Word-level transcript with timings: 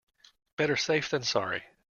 Better 0.57 0.77
safe 0.77 1.11
than 1.11 1.21
sorry. 1.21 1.63